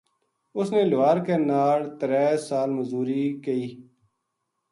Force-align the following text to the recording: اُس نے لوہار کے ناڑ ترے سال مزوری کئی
اُس 0.57 0.67
نے 0.73 0.81
لوہار 0.91 1.17
کے 1.25 1.35
ناڑ 1.49 1.79
ترے 1.99 2.25
سال 2.47 2.69
مزوری 2.77 3.23
کئی 3.43 3.65